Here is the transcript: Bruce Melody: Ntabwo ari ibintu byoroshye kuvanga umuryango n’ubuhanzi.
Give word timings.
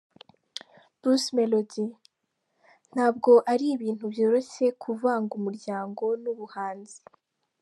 Bruce 0.99 1.29
Melody: 1.37 1.85
Ntabwo 2.93 3.31
ari 3.51 3.65
ibintu 3.75 4.03
byoroshye 4.13 4.65
kuvanga 4.83 5.31
umuryango 5.39 6.03
n’ubuhanzi. 6.23 6.99